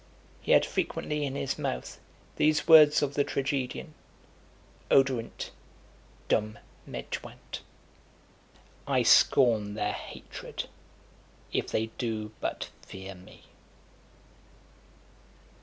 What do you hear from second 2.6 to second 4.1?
words of the tragedian,